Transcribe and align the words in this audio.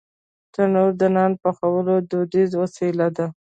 تنور 0.53 0.91
د 1.01 1.03
نان 1.15 1.31
پخولو 1.41 1.95
دودیزه 2.09 2.55
وسیله 2.63 3.07
ده 3.15 3.25